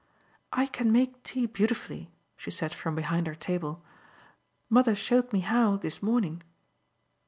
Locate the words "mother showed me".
4.67-5.41